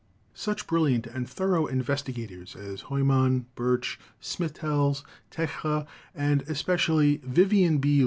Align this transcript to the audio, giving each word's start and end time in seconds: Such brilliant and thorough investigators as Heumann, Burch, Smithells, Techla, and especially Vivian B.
Such 0.33 0.65
brilliant 0.65 1.05
and 1.05 1.29
thorough 1.29 1.67
investigators 1.67 2.55
as 2.55 2.81
Heumann, 2.89 3.45
Burch, 3.53 3.99
Smithells, 4.19 5.03
Techla, 5.29 5.85
and 6.15 6.41
especially 6.47 7.17
Vivian 7.23 7.77
B. 7.77 7.99